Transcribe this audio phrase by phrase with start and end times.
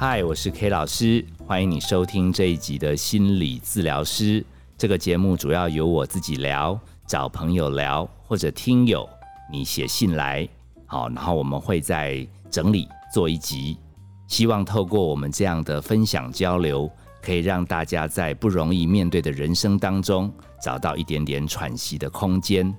[0.00, 4.46] 嗨，我是 K 老师，欢迎你收听这一集的心理治疗师。
[4.76, 9.08] 这个节目主要由我自己聊，找朋友聊，或者听友
[9.50, 10.48] 你写信来，
[10.86, 13.76] 好，然后我们会在整理做一集，
[14.28, 16.88] 希望透过我们这样的分享交流，
[17.20, 22.72] 可以让大家在不容易面对的人生当中，找到一点点喘息的空间。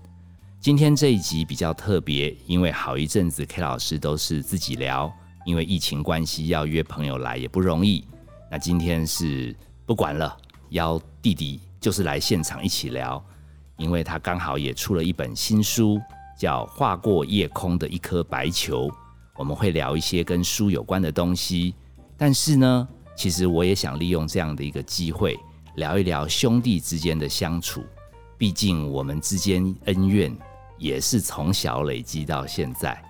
[0.62, 5.14] 今天这一集比较特别，因为好一阵子 K 老师都是自己聊。
[5.46, 8.06] 因为疫情关系，要约朋友来也不容易。
[8.52, 10.36] 那今天是不管了，
[10.70, 13.24] 邀弟弟就是来现场一起聊，
[13.78, 16.00] 因为他刚好也出了一本新书，
[16.38, 18.88] 叫《划过夜空的一颗白球》。
[19.36, 21.74] 我们会聊一些跟书有关的东西，
[22.18, 25.40] 但是呢，其实我也想利用这样的一个机会，
[25.76, 27.84] 聊一聊兄弟之间的相处。
[28.38, 30.36] 毕竟我们之间恩怨
[30.78, 33.02] 也是从小累积到现在，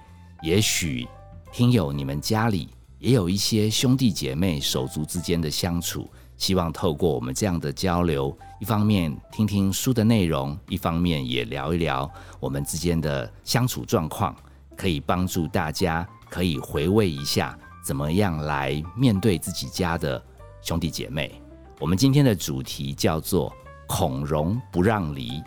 [0.42, 1.08] 也许。
[1.52, 14.36] 听友，你们家里也有一些兄弟姐妹手足之间的相处，希望透过我们这样的交流，一方面听听书的内容，一方面也聊一聊我们之间的相处状况，
[14.78, 20.24] 可以帮助大家可以回味一下怎么样来面对自己家的
[20.62, 21.42] 兄弟姐妹。
[21.80, 23.52] 我们今天的主题叫做
[23.88, 25.42] “孔融不让梨”，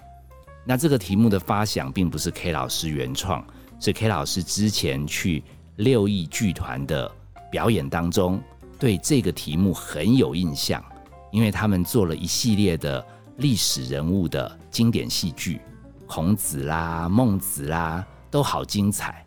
[0.67, 3.47] 那这个题目的发想并不是 K 老师原创，
[3.79, 5.45] 是 K 老师之前去。
[5.77, 7.11] 六艺剧团的
[7.51, 8.41] 表演当中，
[8.79, 10.83] 对这个题目很有印象，
[11.31, 13.05] 因为他们做了一系列的
[13.37, 15.61] 历史人物的经典戏剧，
[16.07, 19.25] 孔子啦、孟子啦，都好精彩。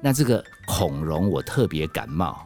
[0.00, 2.36] 那这个孔融我特别感冒，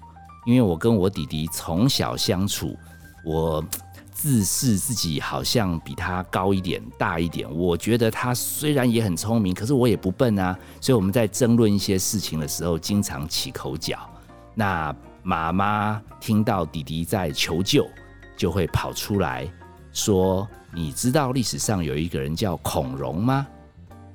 [0.46, 2.76] 因为我跟我弟弟从小相处，
[3.24, 3.64] 我。
[4.22, 7.50] 自视自己好像比他高一点、大一点。
[7.50, 10.54] 我觉得他虽然也很聪明，可是我也不笨啊。
[10.78, 13.98] 所以我们在争论一些事情的时候，经常起口角。
[14.54, 17.88] 那妈妈听到弟弟在求救，
[18.36, 19.50] 就会跑出来
[19.90, 23.46] 说：“你知道历史上有一个人叫孔融吗？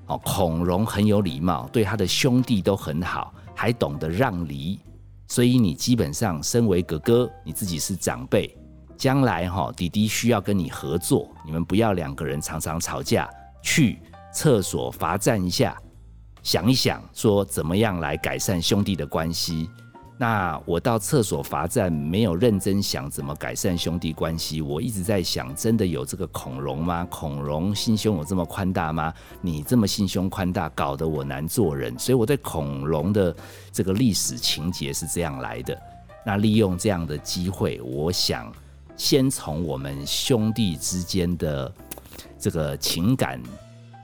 [0.05, 4.79] 哦，孔融很有礼貌，对他的兄弟都很好，还懂得让梨。
[5.27, 8.55] 所以你基本上身为哥哥，你自己是长辈。”
[8.97, 13.29] 将来哈，弟弟需要跟你合作，你们不要两个人常常吵架，
[13.61, 13.99] 去
[14.33, 15.77] 厕所罚站一下，
[16.41, 19.69] 想一想说怎么样来改善兄弟的关系。
[20.17, 24.61] 那我到厕所罚站，没有认真想怎么改善兄弟关系。
[24.61, 27.05] 我一直在想，真的有这个孔融吗？
[27.11, 29.13] 孔融心胸有这么宽大吗？
[29.41, 31.99] 你这么心胸宽大，搞得我难做人。
[31.99, 33.35] 所以我对孔融的
[33.73, 35.77] 这个历史情节是这样来的。
[36.25, 38.49] 那利用这样的机会，我想。
[38.97, 41.73] 先从我们兄弟之间的
[42.39, 43.41] 这个情感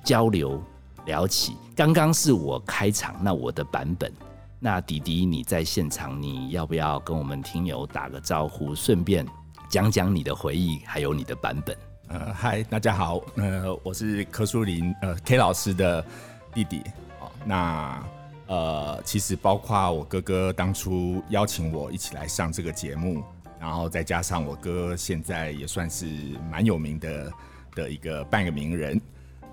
[0.04, 0.62] 交流
[1.06, 1.56] 聊起。
[1.76, 4.12] 刚刚是我开场，那我的版本。
[4.60, 9.26] 那弟弟你在现场，你要不要跟我们听友打个招呼，顺便
[9.70, 11.76] 讲讲你的回忆，还有你的版本？
[12.10, 16.06] 呃，嗨，大家好，呃，我是柯树林，呃，K 老师的
[16.54, 16.82] 弟弟。
[17.22, 18.04] 哦，那
[18.52, 23.24] 呃，其实包括我哥哥当初邀请我一起来上这个节目。
[23.58, 26.08] 然后再加上我哥现在也算是
[26.50, 27.32] 蛮有名的
[27.76, 29.00] 的一个半个名人，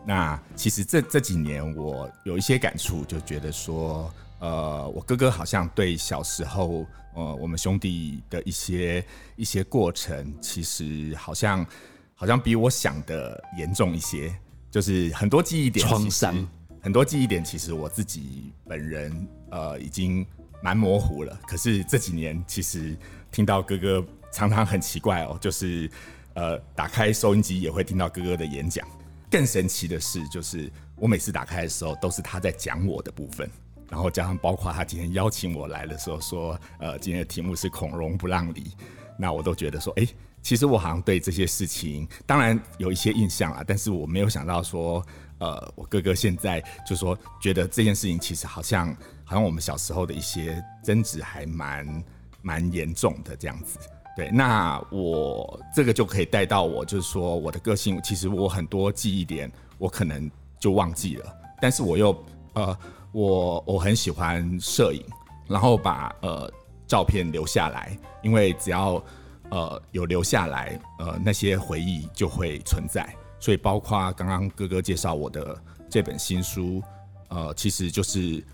[0.07, 9.05] 那其实这这几年我有一些感触，就觉得说，呃，我哥哥好像对小时候，呃，我们兄弟的一些
[9.37, 11.67] 一些过程，其实好像
[12.15, 14.35] 好像比我想的严重一些，
[14.71, 16.49] 就是很多记忆点创伤，
[16.81, 20.27] 很多记忆点，其实我自己本人呃已经
[20.63, 22.97] 蛮模糊了，可是这几年其实。
[23.31, 24.03] 听到哥哥
[24.33, 25.89] 常常很奇怪哦，就是
[26.33, 28.89] 呃打开收音机也会听到哥哥的演讲。
[29.31, 33.47] 更神奇的是，就是我每次打开的时候都是他在讲我的部分，
[33.91, 38.73] 然后加上包括他今天邀请我来的时候说，呃今天的题目是孔融不让梨，
[39.19, 40.09] 那我都觉得说，哎，
[40.41, 45.07] 其实我好像对这些事情当然有一些印象啊，但是我没有想到说，
[45.39, 48.89] 呃我哥哥现在就说觉得这件事情其实好像
[49.25, 52.05] 好像我们小时候的一些争执还蛮。
[52.41, 53.81] 蛮严重的这样子，
[54.17, 62.25] 对，那我这个就可以带到我，就是说我的个性，其实我很多记忆点我可能就忘记了，但是我又
[62.55, 62.79] 呃，
[63.11, 65.05] 我我很喜欢摄影，
[65.49, 66.51] 然后把呃
[66.87, 69.03] 照片留下来，因为只要
[69.51, 75.57] 呃有留下来，呃那些回忆就会存在，所以包括刚刚哥哥介绍我的
[75.89, 76.83] 这本新书，
[77.29, 78.45] 呃，其实就是。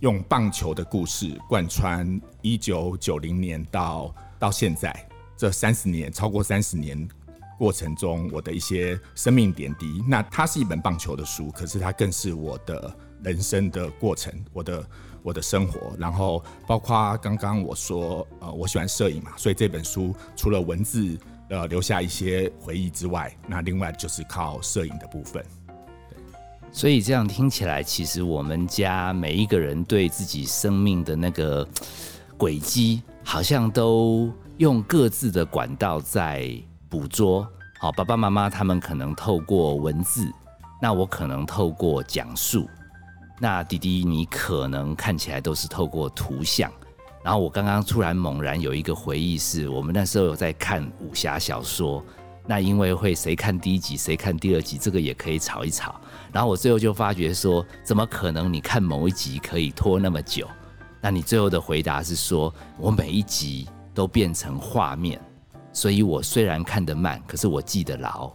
[0.00, 4.94] 用棒球的故事贯穿一九九零年到到现在
[5.38, 7.08] 这三十年，超过三十年
[7.58, 10.04] 过程中，我的一些生命点滴。
[10.06, 14.86] 那它是一本棒球的书，可是它更是我的人生的过程，我的
[15.22, 21.18] 我的生活，然后包括刚刚我说，呃，我喜欢摄影嘛，所以这本书除了文字
[21.48, 25.44] 呃留下一些回忆之外，那另外就是靠摄影的部分。
[26.72, 31.66] 所以这样听起来，其实我们家每一个人对自己生命的那个
[32.36, 36.50] 轨迹，好像都用各自的管道在
[36.88, 37.48] 捕捉。
[37.78, 40.30] 好，爸爸妈妈他们可能透过文字，
[40.82, 42.68] 那我可能透过讲述，
[43.40, 46.70] 那弟弟你可能看起来都是透过图像。
[47.26, 52.00] 然后我刚刚突然猛然有一个回忆，是我们那时候有在看武侠小说。
[52.46, 56.00] 那因为会谁看第一集，谁看第二集，这个也可以吵一吵。
[56.30, 60.46] 然后我最后就发觉说，怎么可能你看某一集可以拖那么久？
[61.00, 65.20] 那你最后的回答是说，我每一集都变成画面，
[65.72, 68.32] 所以我虽然看得慢，可是我记得牢。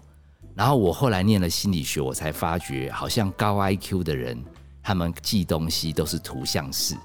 [0.53, 4.43] 然后我后来念了心理学，我才发觉，好像高 IQ 的人，
[4.83, 6.97] 他们记东西都是图像式。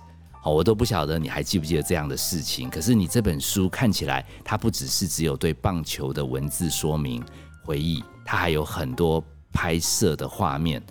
[0.51, 2.71] 我都不晓得你还记不记得这样的事情。
[2.71, 7.25] 可是你这本书看起来，它不只是只有对棒球的文字说明
[7.63, 9.23] 回忆，它还有很多
[9.53, 10.83] 拍摄的画面。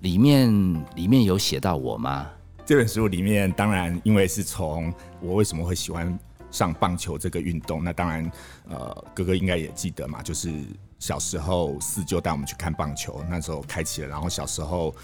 [0.00, 2.26] 里面里面有写到我吗？
[2.64, 6.18] 这本书里面当然，因为是从我为什么会喜欢
[6.50, 8.30] 上棒球这个运动，那当然，
[8.68, 10.50] 呃，哥哥应该也记得嘛，就是
[10.98, 14.94] 小时候四舅带我们去看棒球，那时候开启了，然后小时候。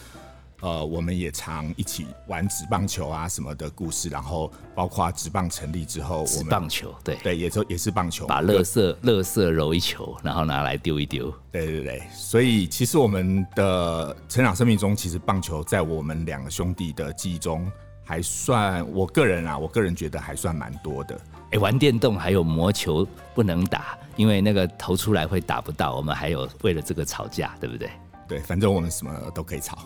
[0.60, 11.32] 呃，我们也常一起玩纸棒球啊什么的故事，然后包括纸棒成立之后，纸棒球对对，也就也是棒球，把乐色乐色揉一球，然后拿来丢一丢。
[11.50, 17.70] 对对对，所以其实我们的成长生命中，其实棒球在我们两个兄弟的记忆中
[18.04, 21.18] 还算，我个人啊，我个人觉得还算蛮多的。
[21.52, 27.90] 哎，玩电动还有魔球不能打，因为那个投出来会打不到，我们还有为了这个吵架，对不对？
[28.30, 29.76] 对，反正我们什么都可以吵。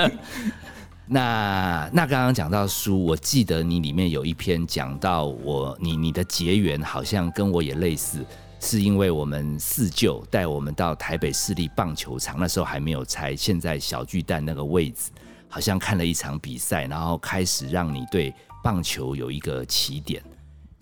[1.08, 8.22] 那那刚刚讲到书，我记得你里面有一篇讲到我，你你的结缘好像跟我也类似，
[8.60, 15.10] 是因为我们四舅带我们到台北市立棒球场，那时候还没有拆，现在小巨蛋那个位置，
[15.48, 20.22] 好像看了一场比赛，然后开始让你对棒球有一个起点。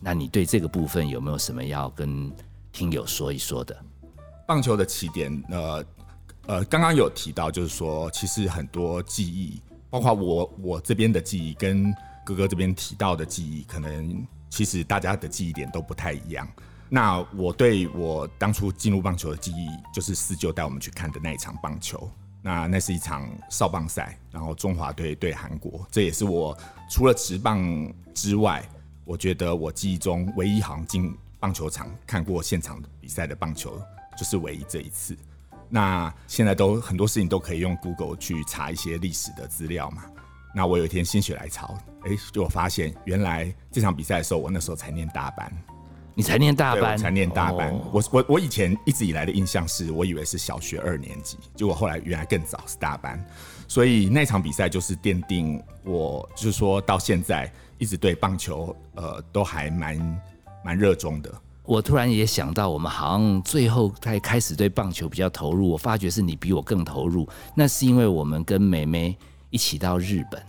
[0.01, 2.33] 那你对这个部分有没有什么要跟
[2.73, 3.77] 听友说一说的？
[4.49, 5.85] 棒球的起点，呃。
[6.47, 16.47] 呃，刚刚有提到，就是说，其实很多记忆，包括我我这边的记忆，跟哥哥这边提到的记忆，可能其实大家的记忆点都不太一样。
[16.91, 22.11] 那我对我当初进入棒球的记忆，就是四舅带我们去看的那一场棒球。
[22.43, 26.57] 那那是一场少棒赛，然后中华队对韩国，这也是我
[26.91, 28.63] 除了持棒之外，
[29.07, 33.81] 我觉得我记忆中唯一好像进棒球场看过现场比赛的棒球，
[34.15, 35.17] 就是唯一这一次。
[35.75, 40.05] 那现在都很多事情都可以用 Google 去查一些历史的资料嘛。
[40.55, 45.53] 那我有一天心血来潮，哎，就我发现原来这场比赛的时候，我那时候才念大班。
[46.15, 46.97] 你才念大班？
[46.97, 47.75] 才念大班。
[47.93, 53.21] 我我我以前一直以来的印象是我以为是小学二年级，结果后来原来更早是大班。
[53.67, 60.21] 所以那场比赛就是奠定我，就是说到现在一直对棒球呃都还蛮
[60.65, 61.35] 蛮热衷的。
[61.65, 65.69] 我突然也想到，我们好像最后才开始对棒球比较投入。
[65.69, 69.17] 我发觉是你比我更投入，那是因为我们跟妹妹
[69.49, 70.43] 一起到日本，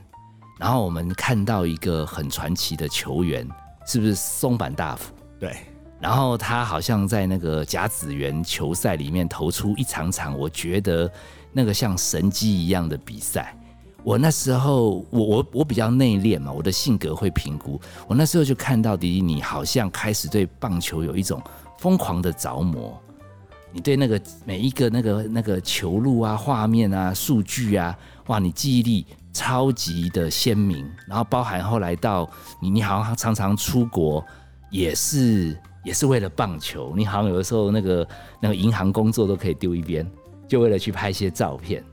[0.60, 3.48] 然后我们看到一个很传奇的球员，
[3.88, 5.14] 是不是松坂大辅？
[5.40, 5.56] 对。
[6.02, 11.10] 然后他好像在那个甲子园球赛里面投出一场场，我觉得
[11.54, 13.58] 那个像神机一样的比赛。
[14.06, 17.82] 我那时候，我我我比较内敛嘛，我的性格会评估。
[18.08, 21.42] 我那时候就看到迪迪，你好像开始对棒球有一种
[21.80, 23.02] 疯狂的着魔。
[23.72, 27.98] 你对那个每一个那个那个球路啊、画面啊、数据啊，
[28.28, 30.88] 哇，你记忆力超级的鲜明。
[31.08, 32.30] 然后包含后来到
[32.62, 34.24] 你，你好像常常出国，
[34.70, 36.94] 也是也是为了棒球。
[36.96, 38.08] 你好像有的时候那个
[38.40, 40.08] 那个银行工作都可以丢一边，
[40.48, 41.84] 就为了去拍一些照片。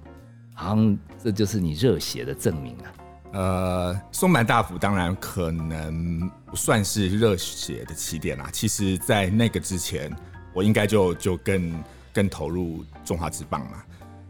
[0.54, 2.92] 好像这就是你热血的证明啊！
[3.32, 8.50] 呃，松坂大辅当然可能不算是热血的起点啦。
[8.52, 10.14] 其实，在那个之前，
[10.52, 13.82] 我应该就就更更投入中华之棒嘛。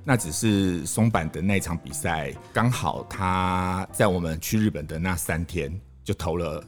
[0.05, 5.73] 那只是松坂的那场比赛，刚好他在我们去日本的那三天
[6.05, 6.63] 就投了。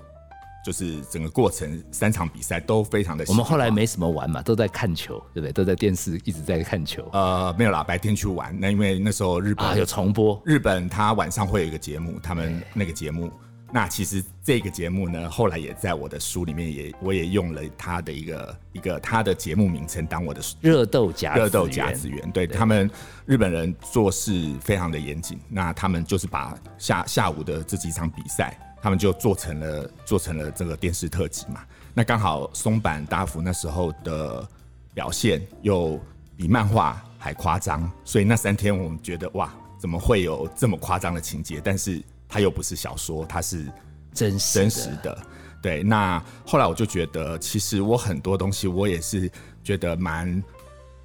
[0.64, 3.24] 就是整个过程三场比赛都非常的。
[3.28, 5.52] 我们后来没什么玩嘛，都在看球，对不对？
[5.52, 7.06] 都在电视一直在看球。
[7.12, 8.58] 呃，没有啦，白天去玩。
[8.58, 13.30] 那因为那时候日本有重播，日本他晚上会有一个节目，他们那个节目，
[13.70, 22.30] 那其实这个节目呢，后来也在我的书里面也我也用了他的一个一个他的节目名称当我的热豆夹热豆夹子园。
[22.32, 22.90] 对他们
[23.26, 31.64] 日本人做事非常的严谨，那他们就是把下下午的这几场比赛，他们就做成了做成了这个电视特辑嘛。
[31.94, 34.46] 那刚好松坂大辅那时候的
[34.92, 35.98] 表现又
[36.36, 41.62] 比漫画还夸张，所以那三天我们觉得哇，怎么会有这么夸张的情节？
[41.64, 41.98] 但是
[42.28, 43.72] 它又不是小说，它是
[44.12, 45.18] 真实真实的。
[45.62, 50.44] 对，那后来我就觉得，其实我很多东西我也是觉得蛮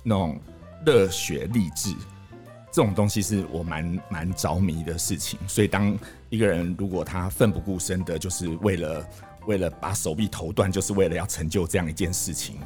[0.04, 0.38] 那种
[0.86, 1.96] 热血励志，
[2.72, 5.40] 这种东西是我蛮蛮着迷的事情。
[5.48, 5.98] 所以当
[6.30, 9.08] 一个人如果他奋不顾身的，就是为了
[9.46, 12.58] 为了把手臂头断，就是为了要成就这样一件事情，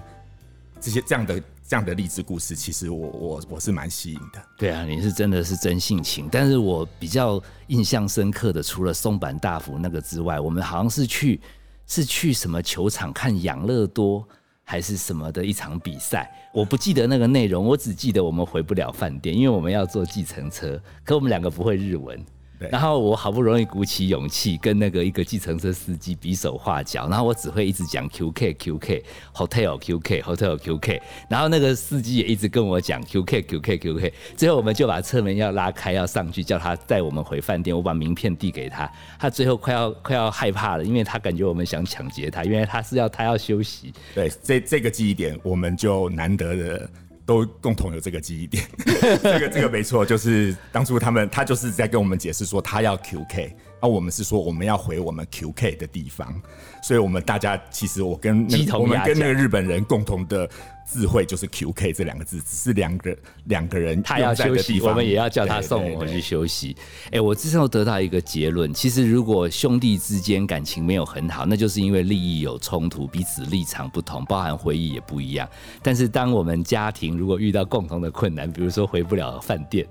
[0.80, 1.42] 这些这样的。
[1.66, 4.46] 这样的励志故事，其实我我我是蛮吸引的。
[4.58, 6.28] 对啊，你是真的是真性情。
[6.30, 11.40] 但是我比较印象深刻的，除了松坂大辅那个之外，我们好像是去
[11.88, 14.28] 是去什么球场看养乐多
[14.64, 22.24] 还是什么的一场比赛，我不记得那个内容，我只记得我们回不了饭店，因为我们要坐计程车，可我们两个不会日文。
[22.72, 29.04] 然后我好不容易鼓起勇气跟那个一个计程车司机比手画脚，然后我只会一直讲 QK QK
[29.34, 43.94] Hotel QK Hotel QK，然后那个司机也一直跟我讲 QK QK QK，最后我们就把车门要拉开要上去叫他带我们回饭店，我把名片递给他，他最后快要快要害怕了，因为他感觉我们想抢劫他，因为他是要他要休息。
[44.16, 46.90] 对，这这个记忆点我们就难得的。
[47.26, 48.64] 都共同有这个记忆点，
[49.24, 53.54] 这个这个没错，就是当初他们他就是在跟我们解释说他要 QK，
[53.84, 56.34] 而我们是说我们要回我们 QK 的地方，
[56.82, 58.48] 所以我们大家其实我跟
[58.80, 60.50] 我们跟那个日本人共同的。
[60.86, 66.76] 智慧就是 QK 这两个字，只是两个两个人他要休息，我们也要叫他送我们去休息。
[67.10, 75.48] 哎，我之后得到一个结论，其实如果兄弟之间感情没有很好，那就是因为利益有冲突，彼此立场不同，包含回忆也不一样。
[75.82, 79.88] 但是当我们家庭如果遇到共同的困难，比如说回不了饭店，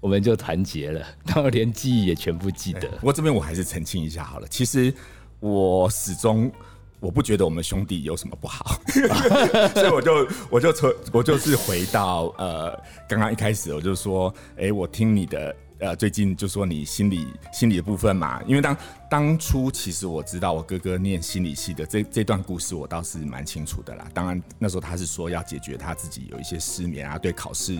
[0.00, 2.88] 我们就团结了， 然后连记忆也全部记得。
[2.88, 4.92] 不过这边我还是澄清一下好了，其实
[5.40, 6.50] 我始终。
[6.98, 8.80] 我不觉得我们兄弟有什么不好，
[9.74, 12.70] 所以我就我就从我就是回到呃
[13.06, 18.76] 刚刚一开始我就说，哎，我听你的呃最近就说你心理心理的部分嘛，因为当
[19.10, 24.08] 当初其实我知道我哥哥念心理系的这这段故事我倒是蛮清楚的啦。
[24.14, 27.76] 当然那时候他是说要解决他自己有一些失眠啊，对考试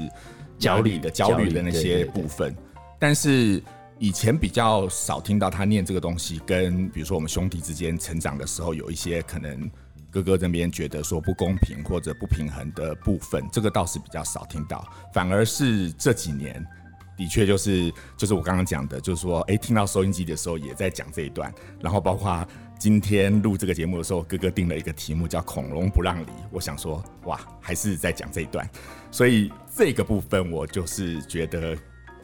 [0.58, 2.54] 焦虑的焦虑的那些部分，
[2.98, 3.62] 但是。
[3.98, 9.70] 以前比较少听到他念这个东西，跟比如说我们兄弟之间成长的时候，有一些可能
[10.10, 14.86] 哥哥这边觉得说不公平或者不平衡的部分，这个倒是比较少听到。
[15.14, 16.62] 反而是这几年，
[17.16, 22.46] 的确就是就是我刚刚讲的，就是说，哎，听到收音机的时候也在讲这一段，然后包括
[22.78, 28.68] 今天录这个节目的时候，哥哥定了一个题目叫“恐龙不让梨”，我想说，哇，还是在讲这一段，
[29.10, 31.76] 所以这个部分我就是觉得。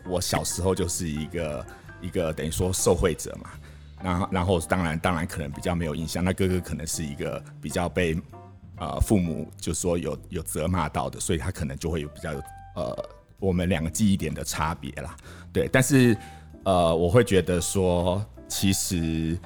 [0.04, 1.66] 我小时候就是一个
[2.00, 3.50] 一个等于说受惠者嘛，
[4.02, 8.20] 然后然后当然当然可能比较没有印象，那哥哥可能是一个比较被
[8.78, 12.32] 呃父母就说有有责骂到的，所以他可能就会有比较
[12.74, 15.16] 呃我们两个记忆点的差别啦，
[15.52, 16.16] 对，但是
[16.64, 19.38] 呃我会觉得说，其实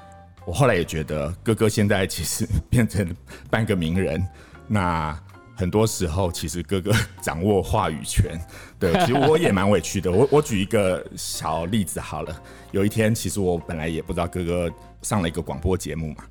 [0.47, 3.07] 我后来也觉得哥哥现在其实变成
[3.51, 4.27] 半个名人，
[4.67, 5.19] 那。
[5.59, 8.39] 很多时候，其实哥哥掌握话语权。
[8.79, 10.13] 对， 其实我也蛮委屈的。
[10.13, 12.43] 我我举一个小例子好了。
[12.73, 16.25] 有一天，其实我本来也不知道哥哥上了一个广播节目嘛。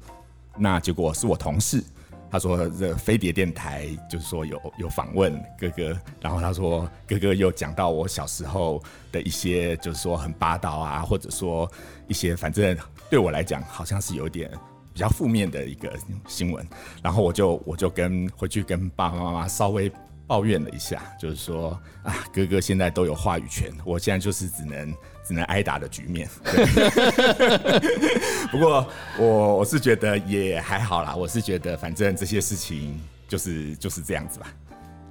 [0.56, 1.84] 那结果是我同事，
[2.30, 8.80] 他说这飞碟电台就是说有有访问哥哥，然后他说哥哥又讲到我小时候
[9.12, 11.68] 的一些，就是说很霸道啊，或者说
[12.08, 12.78] 一些反正
[13.10, 14.52] 对我来讲好像是有点。
[14.94, 15.92] 比较负面的一个
[16.26, 16.66] 新闻，
[17.04, 19.92] 然后我就我就跟回去跟爸爸妈妈稍微
[20.26, 24.96] 抱怨了一下，就是说啊，哥哥现在都有话语权，我现在就是只能
[25.28, 26.30] 只能挨打的局面。
[28.50, 28.88] 不过
[29.20, 32.98] 我我是觉得也还好啦，我是觉得反正这些事情
[33.28, 34.48] 就是就是这样子吧。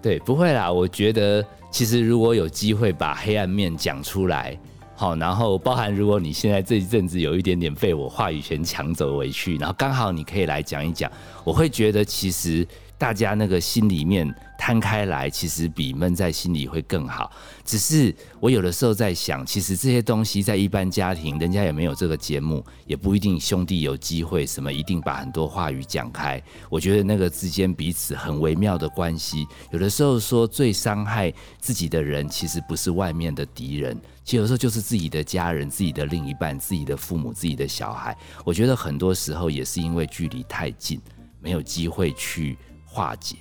[0.01, 4.59] 对，不会啦，我觉得其实如果有机会把黑暗面讲出来。
[4.97, 11.11] 好，然后包含如果你现在这一阵子有一点点被我话语权抢走回去，然后刚好你可以来讲一讲，
[11.45, 12.67] 我会觉得其实。
[12.97, 14.33] 大家那个心里面
[14.65, 17.31] 摊开来，其实比闷在心里会更好。
[17.67, 26.43] 只是我有的时候在想，其实这些东西在一般家庭，人家也没有这个节目，也不一定兄弟有机会什么一定把很多话语讲开。
[26.71, 33.95] 我觉得那个之间彼此很微妙的关系，有的时候说最伤害自己的人，其实不是外面的敌人，
[34.25, 38.17] 其实有时候就是自己的家人、自己的另一半、自己的父母、自己的小孩。
[38.47, 40.99] 我觉得很多时候也是因为距离太近，
[41.39, 42.57] 没有机会去。
[42.87, 43.35] 化解。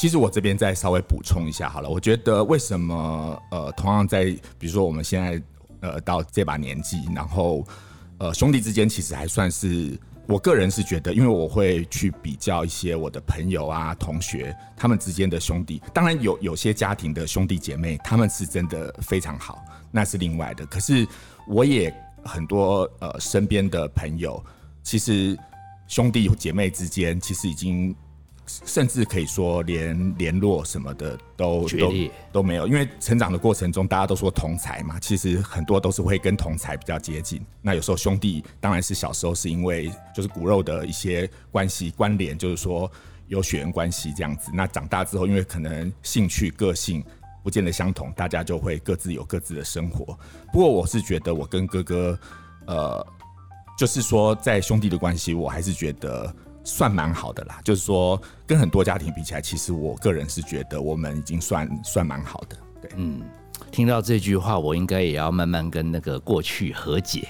[0.00, 4.24] 其实我这边再稍微补充一下好了，我觉得为什么呃，同样在
[4.58, 5.42] 比如说我们现在
[5.80, 7.62] 呃到这把年纪，然后
[8.16, 20.64] 呃兄弟之间其实还算是，我个人是觉得，因为我会去比较一些我的朋友啊、同学他们之间的兄弟，当然有有些家庭的兄弟姐妹他们是真的非常好，那是另外的。
[20.64, 21.06] 可是
[21.46, 24.42] 我也很多呃身边的朋友，
[24.82, 25.38] 其实
[25.86, 27.94] 兄弟姐妹之间其实已经。
[28.64, 31.92] 甚至可以说连联络什么的都都
[32.32, 37.44] 都没有，因为成长的过程中，大家都说同才嘛，其实很多都是会跟同才比较接近。
[37.62, 42.90] 那有时候兄弟当然是小时候是因为就是骨肉的一些关系关联，就是说
[43.28, 44.50] 有血缘关系这样子。
[44.52, 47.04] 那长大之后，因为可能兴趣个性
[47.42, 50.18] 不见得相同，大家就会各自有各自的生活。
[50.52, 52.18] 不过我是觉得我跟哥哥，
[52.66, 53.06] 呃，
[53.78, 56.34] 就是说在兄弟的关系，我还是觉得。
[56.64, 62.56] 算蛮好的啦，就是说跟很多家庭比起来，其实我个人是觉得我们已经算算蛮好的。
[62.82, 63.22] 对，嗯，
[63.70, 67.28] 听到这句话，我应该也要慢慢跟那个过去和解，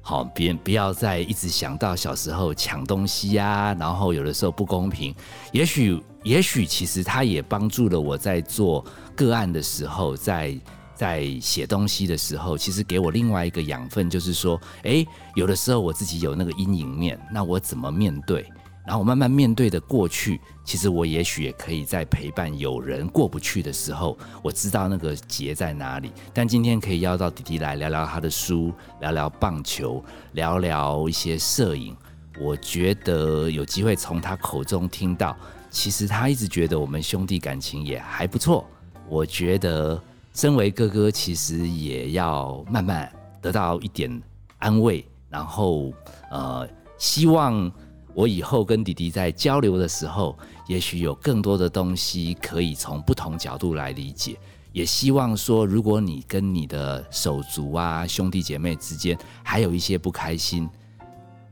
[0.00, 5.14] 好，别不要再一直想到小时候抢东西呀，然后有的时候不公平。
[5.52, 8.84] 也许，也许其实他也帮助了我在做
[9.14, 10.58] 个案的时候，在
[10.94, 18.44] 在写东西的时候，其实给我另外一个养分，就是说，哎，有的时候我自己有那个阴影面，那我怎么面对？
[18.84, 26.10] 然后我慢慢面对的过去，其实我也许也可以在陪伴有人过不去的时候，我知道那个结在哪里。
[26.34, 31.96] 但今天可以邀到弟弟来聊聊他的书，聊聊棒球，聊聊一些摄影。
[32.40, 35.36] 我觉得有机会从他口中听到，
[35.70, 38.66] 其实他一直觉得我们兄弟感情也还不错。
[39.08, 40.02] 我觉得
[40.34, 43.10] 身为哥哥，其实也要慢慢
[43.40, 44.20] 得到一点
[44.58, 45.92] 安慰，然后
[46.32, 47.70] 呃，希望。
[48.14, 54.36] 我以后跟弟弟在交流的时候，也许有更多的东西可以从不同角度来理解。
[54.72, 60.68] 也希望说，如果你跟你的手足啊、兄弟姐妹之间还有一些不开心，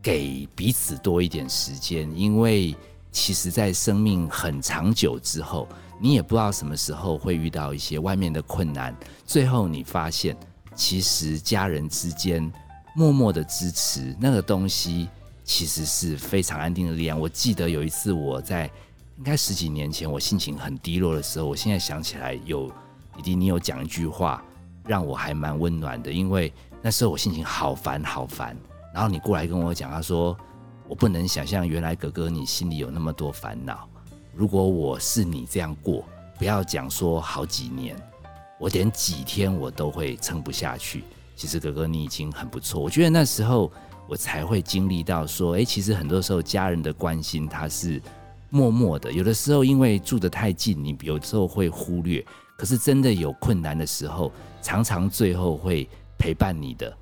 [0.02, 2.74] 给彼此多一点时间，因为
[3.10, 5.68] 其实，在生命很长久之后，
[6.00, 8.96] 你也不知道什么时候会遇到一些外面的困难。
[9.26, 10.36] 最后，你发现，
[10.74, 12.50] 其实家人之间
[12.94, 15.08] 默默的支持那个东西。
[15.50, 17.18] 其实是非常安定的力量。
[17.18, 18.70] 我记得有一次我在
[19.18, 22.68] 应该十几年前，我心情很低落的时候，我现在想起来，有
[23.16, 24.44] 弟弟你有讲一句话，
[24.84, 26.12] 让我还蛮温暖的。
[26.12, 28.56] 因为那时候我心情好烦好烦，
[28.94, 30.38] 然后你过来跟我讲，他说
[30.86, 33.88] 我不能想象原来哥哥你心里有那么多烦恼。
[34.32, 36.04] 如果我是你这样过，
[36.38, 37.96] 不要讲说好几年，
[38.60, 41.02] 我连几天我都会撑不下去。
[41.34, 43.68] 其实哥哥你已经很不错，我觉得那时候。
[44.10, 48.02] 我才会经历到说，哎，其实很多时候家人的关心他是
[48.50, 52.24] 默默的，有的时候因为住得太近，你有时候会忽略。
[52.58, 56.92] 可是真的有困难的时候，常常最后会陪伴你的，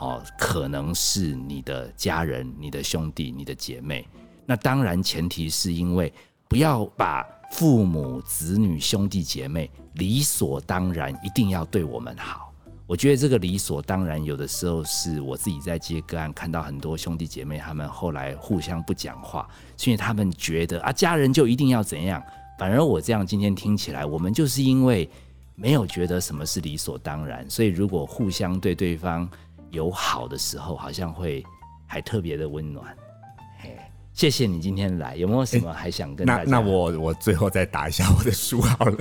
[0.00, 4.04] 哦，可能是你的家人、你的兄弟、你的姐妹。
[4.44, 6.12] 那当然前提是因为
[6.48, 12.45] 不要把父母、子女、兄弟姐妹理所当然一定要对我们好。
[12.86, 22.22] 我觉得这个理所当然，有的时候是我自己在接个案，看到很多兄弟姐妹他们后来互相不讲话，是因为他们觉得啊，家人就一定要怎样。
[22.56, 25.10] 反而我这样今天听起来，我们就是因为
[25.56, 29.28] 没有觉得什么是理所当然，所以如果互相对对方
[29.70, 31.44] 有好的时候，好像会
[31.86, 32.96] 还特别的温暖。
[33.58, 33.76] 嘿
[34.16, 36.44] 谢谢你今天来，有没有什么还想跟大家？
[36.44, 38.96] 那那我我最后再打一下我的书好了，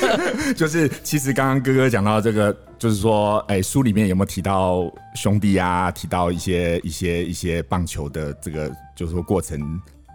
[0.56, 5.90] 就是其实刚刚哥哥讲到这个，就是说，哎，书里面有没有提到兄弟啊？
[5.90, 9.60] 提到一些一些一些棒球的这个，就是说过程，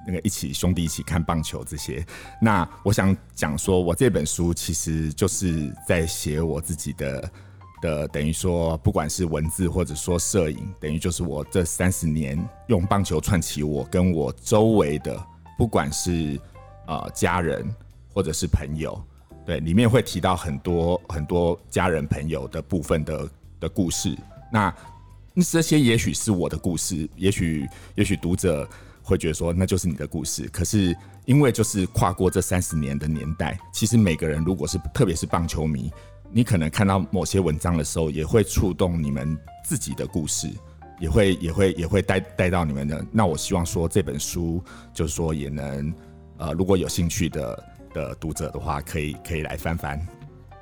[0.08, 2.04] 那个一起兄弟一起看棒球这些。
[2.42, 7.30] 那我想讲说，我这本书其实就是在写我自己的。
[7.82, 12.38] 的等于说，不管是文字或者说摄影，等于就是我这三十年
[12.68, 15.22] 用棒球串起我跟我周围的，
[15.58, 16.40] 不管是
[16.88, 17.66] 呃家人
[18.14, 19.02] 或者是朋友，
[19.46, 24.18] 对，里面会提到很多很多家人朋友的部分的的故事。
[24.52, 24.74] 那
[25.52, 28.68] 这些也许是我的故事，也许也许读者。
[29.02, 30.48] 会觉得说那就是你的故事。
[30.50, 35.92] 可是因为就是跨过这三十年的年代，其实每个人如果是特别是棒球迷，
[36.32, 40.50] 你可能看到某些文章的时候，也会触动你们自己的故事，
[41.00, 43.06] 也会也会也会带带到你们的。
[43.12, 44.64] 那我希望说这本书
[44.94, 45.94] 就是说也能
[46.38, 47.64] 呃，如果有兴趣的
[47.94, 50.00] 的读者的话，可以可以来翻翻。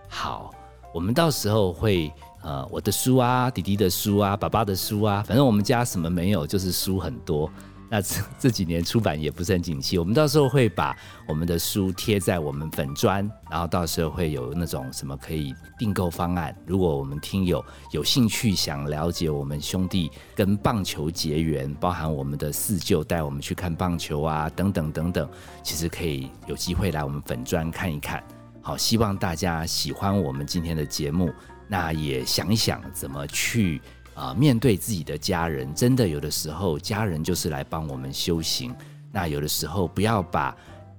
[0.08, 0.51] 好，
[0.93, 7.51] 我们到时候会呃，我的书啊，弟弟的书啊，爸爸的书啊，反正我们家什么没有，就是书很多。
[7.89, 10.95] 那这这几年出版也不是很景气，我们到时候会把
[11.28, 16.54] 我们的书贴在我们粉砖，然后到时候会有那种什么可以订购方案。
[16.65, 25.30] 如果我们听友有兴趣想了解我们兄弟跟棒球结缘，包含我们的四舅带我们去看棒球啊，等等等等，
[25.63, 28.21] 其实可以有机会来我们粉砖看一看。
[28.62, 31.32] 好，希望大家喜欢我们今天的节目，
[31.69, 33.82] 那也想一想怎么去。
[34.17, 38.75] 啊，面对自己的家人，真的有的时候，家人就是来帮我们修行。
[39.12, 40.58] 那有的时候，不要把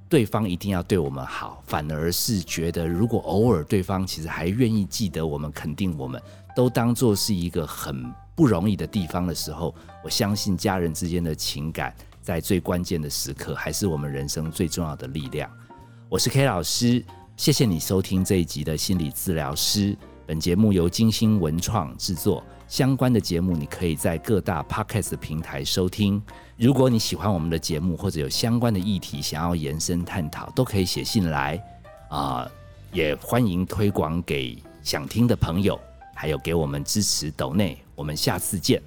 [0.09, 6.23] 对方一定要对我们好，反而是觉得，如果偶尔对方其实还愿意记得我们、肯定我们，
[6.55, 15.51] 都当做是一个很不容易的地方的时候，我相信家人之间的情感，在最关键的时刻，还是我们人生最重要的力量。
[16.09, 17.05] 我是 K 老师，
[17.37, 19.97] 谢谢你收听这一集的心理治疗师。
[20.25, 22.45] 本节目由金星文创制作。
[22.69, 26.23] 相关的节目，你可以在各大 podcast 平台收听。
[26.59, 31.59] 如果你喜欢我们的节目，或者有相关的议题想要延伸探讨，都可以写信来
[32.11, 32.47] 啊，
[32.93, 35.81] 也欢迎推广给想听的朋友，
[36.15, 37.79] 还有给我们支持抖内。
[37.95, 38.83] 我们下次见。